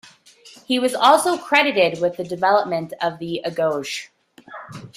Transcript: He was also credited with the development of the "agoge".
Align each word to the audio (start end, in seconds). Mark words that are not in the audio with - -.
He 0.65 0.79
was 0.79 0.95
also 0.95 1.37
credited 1.37 2.01
with 2.01 2.17
the 2.17 2.23
development 2.23 2.91
of 2.99 3.19
the 3.19 3.39
"agoge". 3.45 4.07